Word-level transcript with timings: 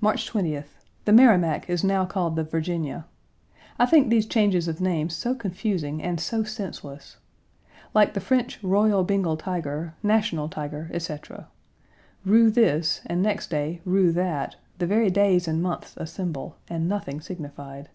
March 0.00 0.30
20th. 0.30 0.76
The 1.04 1.12
Merrimac 1.12 1.68
is 1.68 1.82
now 1.82 2.06
called 2.06 2.36
the 2.36 2.44
Virginia. 2.44 3.06
I 3.76 3.86
think 3.86 4.08
these 4.08 4.24
changes 4.24 4.68
of 4.68 4.80
names 4.80 5.16
so 5.16 5.34
confusing 5.34 6.00
and 6.00 6.20
so 6.20 6.44
senseless. 6.44 7.16
Like 7.92 8.14
the 8.14 8.20
French 8.20 8.62
"Royal 8.62 9.02
Bengal 9.02 9.36
Tiger," 9.36 9.96
"National 10.00 10.48
Tiger," 10.48 10.88
etc. 10.94 11.48
Rue 12.24 12.52
this, 12.52 13.00
and 13.06 13.20
next 13.20 13.50
day 13.50 13.80
Rue 13.84 14.12
that, 14.12 14.54
the 14.78 14.86
very 14.86 15.10
days 15.10 15.48
and 15.48 15.60
months 15.60 15.96
a 15.96 16.06
symbol, 16.06 16.54
and 16.68 16.88
nothing 16.88 17.20
signified. 17.20 17.88